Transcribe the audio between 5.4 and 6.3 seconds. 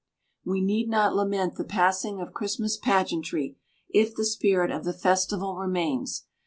remains.